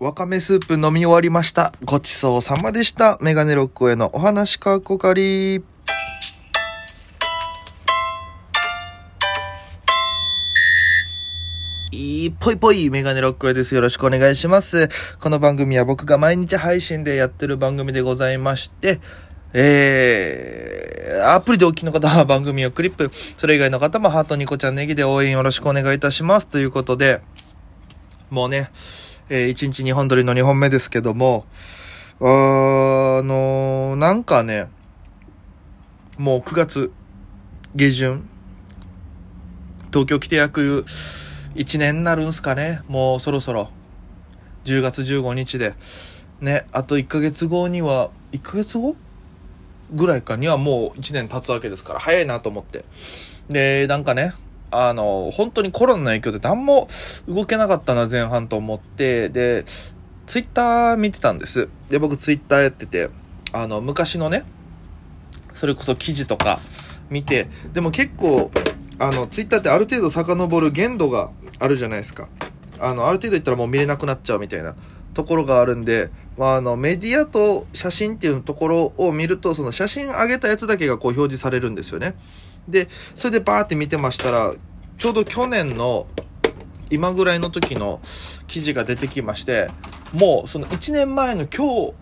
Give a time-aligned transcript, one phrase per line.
[0.00, 1.74] わかめスープ飲み終わりました。
[1.84, 3.18] ごちそうさまでした。
[3.20, 5.56] メガネロックへのお話かっこかり。
[11.90, 13.74] いいぽいぽいメガネロックへです。
[13.74, 14.88] よろしくお願いします。
[15.20, 19.00] この番組は僕が毎日配信でやってる番組でございまして、
[19.52, 26.46] えー、アプリでお聞きの方は番組をクリップ、それ以外の方もハートニコちゃんネギで応援よろしくお願いいたします。
[26.46, 27.20] ということで、
[28.30, 28.70] もうね、
[29.32, 31.46] えー、1日2本撮りの2本目ですけども、
[32.20, 34.68] ああのーなんかね、
[36.18, 36.92] もう9月
[37.76, 38.28] 下旬、
[39.92, 40.84] 東京来て約
[41.54, 43.70] 1年になるんすかね、もうそろそろ、
[44.64, 45.74] 10月15日で、
[46.40, 48.96] ね、あと1ヶ月後には、1ヶ月後
[49.92, 52.84] ぐらいかにはもう1年経つわけですから、早いなと思って。
[53.48, 54.34] で、なんかね、
[54.70, 56.88] あの、本当にコロナの影響で何も
[57.28, 59.64] 動けなかったな、前半と思って、で、
[60.26, 61.68] ツイッター見てたんです。
[61.88, 63.10] で、僕ツイッターやってて、
[63.52, 64.44] あの、昔のね、
[65.54, 66.60] それこそ記事とか
[67.10, 68.50] 見て、でも結構、
[68.98, 72.28] あの、ツイッターってある程度遡る限度があるじゃないですか。
[72.78, 74.76] あの、ある程度言ったらもう見れなくなっちゃうみたいな
[75.14, 82.14] ところがあるんで、まあ、あの、メディアと写真っていうところを見ると、その写真上げたやつだけがこう表示されるんですよね。
[82.70, 84.54] で、それでバーって見てましたら、
[84.98, 86.06] ちょうど去年の
[86.90, 88.00] 今ぐらいの時の
[88.46, 89.68] 記事が出てきまして、
[90.12, 91.92] もうその1年前の今日、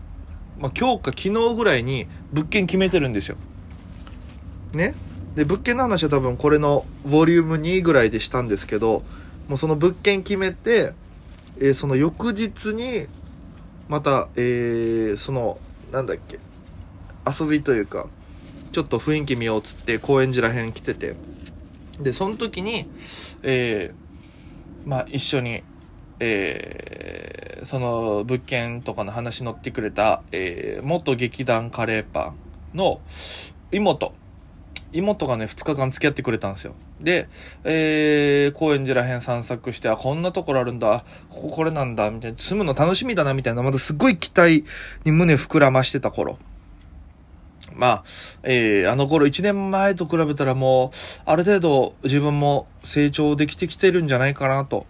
[0.59, 3.37] まあ、今日か昨日ぐらいに物件決めてるんですよ。
[4.73, 4.95] ね？
[5.37, 9.05] で、物件の話は多分これのボリューム2ぐらいでしたんですけど、
[9.47, 10.95] もうその物件決めて、
[11.59, 13.07] えーその翌日に、
[13.89, 15.59] また、えーその、
[15.93, 16.41] なんだっけ、
[17.27, 18.07] 遊びというか、
[18.73, 21.15] ちょっと雰囲気見ようっつって高円寺らへん来てて、
[22.01, 22.89] で、その時に、
[23.43, 25.63] えーまあ一緒に、
[26.21, 32.33] えーその物件とかの話乗ってくれた、えー元劇団カレーパ
[32.75, 33.01] ンの
[33.73, 34.15] 妹、
[34.93, 36.75] 妹がね、2日間付き合ってくれたんですよ。
[37.01, 37.29] で、
[37.65, 44.65] えー、高円寺らへん散策して、あ、こんなところあるんだ、こここれなんだ、みたいな、住むの楽しみだな、みたいな、まだすごい期待
[45.05, 46.39] に胸膨らましてた頃。
[47.79, 48.05] まあ、
[48.43, 54.85] えー、あの頃1年前と比べたらもう、ある程度自分も成長できてきてるんじゃないかなと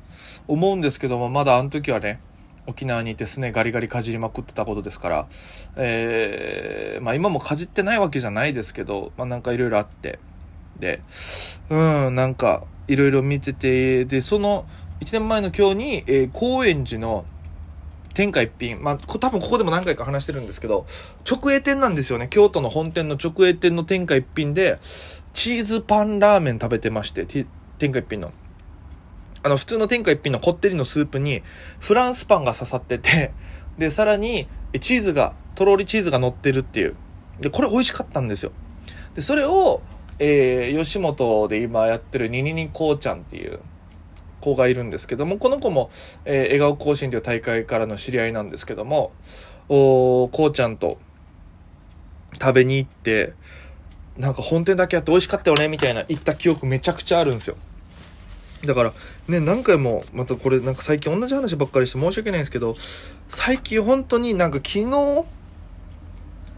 [0.49, 2.19] 思うんですけども、まだあの時はね、
[2.67, 5.27] 沖縄にいてすねガリガリかじりまくってたことですから、
[5.77, 10.19] えー、まあ今もかじってないわけじゃないですけど、まあなんかいろいろあって、
[10.81, 11.03] で、
[11.69, 14.67] うん、なんかいろいろ見てて、で、その
[15.01, 17.27] 1年前の今日に、えー、高円寺の
[18.19, 18.83] 天下一品。
[18.83, 20.87] まあ、こ多分ここでも何回か話してるんですけど、
[21.25, 22.27] 直営店なんですよね。
[22.29, 24.81] 京都の本店の直営店の天下一品で、
[25.33, 28.33] チーズパンラーメン食べてまして、天下一品の。
[29.45, 31.45] あの、普通の天下一品のこってりのスープに、
[31.79, 33.31] フランスパンが刺さってて、
[33.79, 34.49] で、さらに、
[34.81, 36.97] チーズが、とろりチーズが乗ってるっていう。
[37.39, 38.51] で、これ美味しかったんですよ。
[39.15, 39.81] で、それを、
[40.19, 43.61] えー、吉本で今やってるニニニこうちゃんっていう
[44.49, 45.91] 子がいるんですけども、この子も、
[46.25, 49.13] えー笑顔更新という大会からの知り合いなんですけども、
[49.69, 50.99] おこうちゃんと
[52.41, 53.35] 食べに行って、
[54.17, 57.57] なんか本店だけあって美味しかったよね、みたいな言った記憶めちゃくちゃあるんですよ。
[58.65, 58.93] だから、
[59.29, 62.75] ね、何回も、またこれなんか最近同じ話ばっかりして申し訳ないんですけど、
[63.29, 64.85] 最近本当になんか昨日、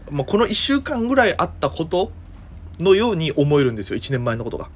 [0.09, 2.11] まあ、この1週間ぐらいあったこと
[2.79, 4.69] のように思えるんですよ、1年前のことが。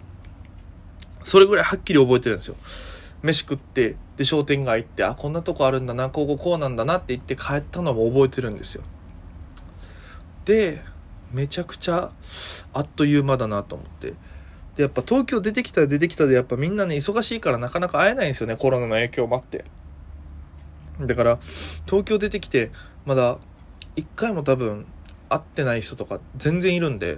[1.23, 2.55] それぐらいはっきり覚えてるんですよ。
[3.25, 8.83] 飯食って、で、商店街行って、あ、こんなとこあるんだな、こここうなんだなって言って帰ったのも覚えてるんですよ。
[10.45, 10.81] で、
[11.31, 12.11] めちゃくちゃ
[12.73, 14.13] あっという間だなと思って。
[14.75, 19.65] で、やっぱ東京出てきたら出てきたで、やっぱみんなね、忙しいからなかなか会えないんですよね、コロナの影響もあって。
[21.01, 21.39] だから、
[21.87, 22.71] 東京出てきて、
[23.05, 23.39] まだ、
[23.95, 24.85] 一回も多分、
[25.29, 27.17] 会ってない人とか全然いるんで、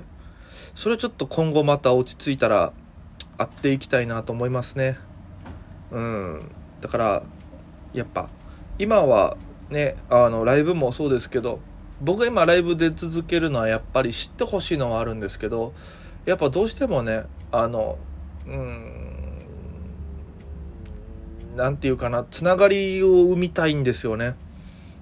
[0.73, 2.71] それはちょっと今後また落ち着いたら、
[3.37, 4.97] 会っていきたいなと思いますね。
[5.91, 6.51] うん。
[6.81, 7.23] だから、
[7.93, 8.29] やっぱ、
[8.79, 9.37] 今は
[9.69, 11.59] ね、あの、ライブもそうですけど、
[12.01, 15.73] 僕が今ライブで続けるのはやっぱり知ってほしいのはあるんですけど、
[16.25, 17.97] やっぱどうしてもね、あの、
[18.45, 19.07] うん、
[21.55, 24.35] 何て言うかな、つながりを生みたいんですよね。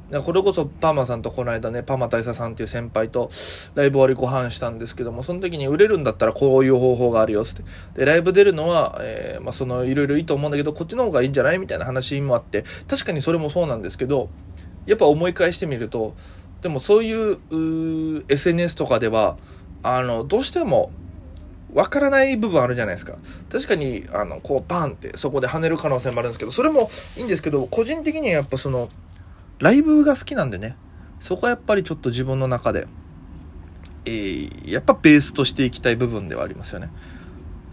[0.06, 3.32] だからこれこそパーマさんとこの間ね、パーマ大佐さんっていう先輩と
[3.74, 7.64] ライブ終わりご飯したんですけども、その時に売れるんだったらこういう方法があるよって。
[7.98, 14.30] で、ライブ出るのは、えーまあそのいろいろいいと思うんだけど、こっちの方がいいんじゃないみたいな話もあって、確かにそれもそうなんですけど、
[14.86, 16.16] やっぱ思い返してみると、
[16.62, 19.38] でもそういうう SNS とかでは、
[19.84, 20.92] あの、どうしても、
[21.74, 23.18] わからない部分あるじゃないですか。
[23.52, 28.90] 確かに、あの、こう、バンって、そこで跳ねる可能性もあるんですけど、それもいいんですけど、個人的にはやっぱその、
[29.60, 30.76] ライブが好きなんでね、
[31.20, 32.88] そこはやっぱりちょっと自分の中で、
[34.06, 36.90] えー、やっぱベースとしていきたい部分ではありますよね。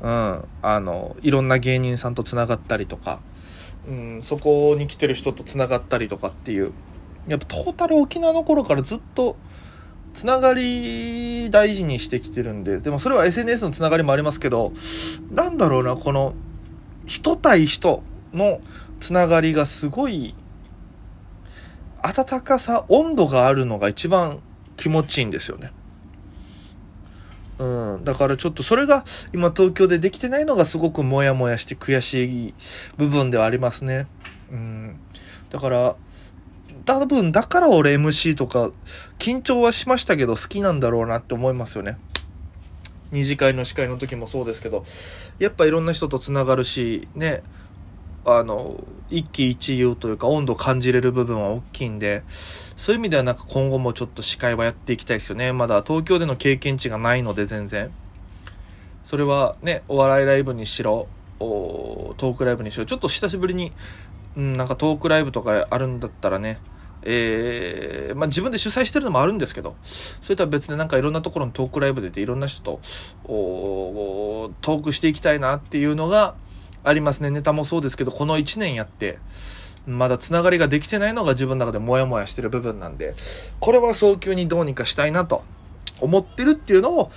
[0.01, 0.45] うん。
[0.63, 3.21] あの、いろんな芸人さんと繋がったりとか、
[3.89, 6.73] うん、そこに来てる人と繋がったりとかっていう、
[7.29, 9.37] やっぱトータル沖縄の頃からずっと、
[10.15, 14.73] つながり大事にしてきてるんで、でもそれは SNS のつながりもありますけど、
[15.31, 16.35] なんだろうな、この、
[17.07, 18.03] 人対人
[18.33, 18.61] の
[19.01, 20.35] つながりがすごい、
[22.03, 24.41] 温かさ、温度があるのが一番
[24.77, 25.73] 気持ちいいんですよね。
[27.59, 28.05] うん。
[28.05, 32.55] だからちょっとそれが今東京でできてないのがすごくモヤモヤして悔しい
[32.97, 34.07] 部分ではありますね。
[34.51, 34.97] うん。
[35.51, 35.97] だから、
[36.85, 38.71] 多分だから俺 MC とか
[39.19, 41.99] 緊張はしましたけど好きなんだろうなって思いますよね。
[43.13, 44.85] 二次会の司会の時もそうですけど、
[45.39, 47.43] やっぱいろんな人と繋がるし、ね、
[48.25, 55.53] あの、一喜一憂というか温度感じれる部分は大きいんで、そういう意味ではなんか今後もちょっと司会はやっていきたいですよね。
[55.53, 57.91] まだ東京での経験値がないので全然。
[59.05, 61.09] それはね、お笑いライブにしろ、
[61.39, 63.73] トークライブにしろ、ちょっと久しぶりに、
[64.37, 66.59] うん、なんかトークライブとかあるんだったらね、
[67.05, 72.81] えー、まあ、自分で主催してるのもあるんですけど、それとは別でなんかいろんなところのトークライブ出ていろんな人と、
[73.25, 76.37] トークしていきたいなっていうのが
[76.85, 77.31] ありますね。
[77.31, 79.19] ネタもそうですけど、この1年やって、
[79.87, 83.15] まだつながりができてないのが自分の中でモヤモヤしてる部分なんで、
[83.61, 85.43] これは早急にどうにかしたいなと
[86.01, 87.11] 思ってるっていうのを、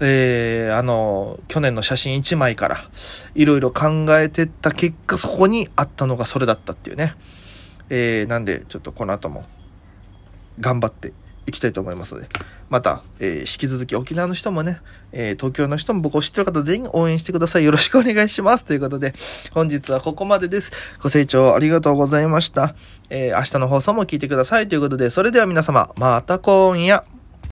[0.00, 2.90] えー、あの、去年の写真1枚から、
[3.34, 7.14] いろいろ考えてった結果、そこにあったのがそれだったっていうね。
[7.88, 9.44] えー、なんで、ちょっとこの後も、
[10.58, 11.12] 頑張って
[11.50, 12.28] いきたいと思いますので、
[12.68, 14.80] また、えー、引き続き沖縄の人もね、
[15.12, 17.64] えー、東京の人も僕を知ってる方全員応援してください。
[17.64, 18.64] よろしくお願いします。
[18.64, 19.12] ということで、
[19.52, 20.70] 本日はここまでです。
[21.02, 22.74] ご清聴ありがとうございました。
[23.10, 24.68] えー、明日の放送も聞いてください。
[24.68, 27.19] ということで、それでは皆様、また今夜。